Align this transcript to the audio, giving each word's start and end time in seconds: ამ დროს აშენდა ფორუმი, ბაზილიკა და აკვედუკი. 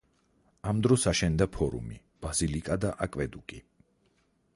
ამ 0.69 0.77
დროს 0.85 1.03
აშენდა 1.11 1.47
ფორუმი, 1.57 1.99
ბაზილიკა 2.27 2.79
და 2.87 2.95
აკვედუკი. 3.07 3.61